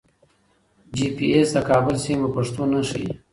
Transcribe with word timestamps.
جي 0.95 1.07
پي 1.15 1.25
ایس 1.35 1.47
د 1.53 1.57
کابل 1.69 1.95
سیمې 2.05 2.27
په 2.31 2.33
پښتو 2.35 2.61
نه 2.71 2.79
ښیي. 2.89 3.09